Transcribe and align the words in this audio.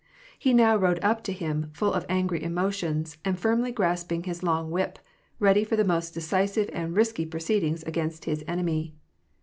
He 0.39 0.51
now 0.51 0.77
rode 0.77 0.97
up 1.03 1.23
to 1.25 1.31
him, 1.31 1.69
full 1.73 1.93
of 1.93 2.07
angry 2.09 2.41
emotions, 2.41 3.19
and 3.23 3.37
firmly 3.37 3.71
grasping 3.71 4.23
his 4.23 4.41
long 4.41 4.71
whip, 4.71 4.97
ready 5.37 5.63
for 5.63 5.75
the 5.75 5.83
most 5.85 6.15
decisive 6.15 6.71
and 6.73 6.95
risky 6.97 7.23
proceedings 7.27 7.83
against 7.83 8.25
his 8.25 8.43
enemy. 8.47 8.95